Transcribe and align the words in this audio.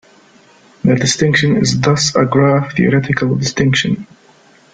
The 0.83 0.95
distinction 0.95 1.57
is 1.57 1.79
thus 1.79 2.15
a 2.15 2.25
graph-theoretical 2.25 3.35
distinction. 3.35 4.07